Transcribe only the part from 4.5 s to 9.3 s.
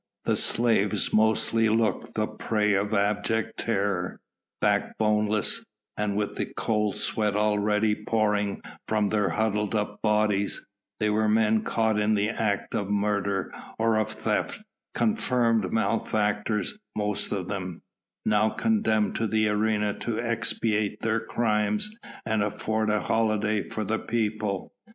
backboneless, and with the cold sweat already pouring from their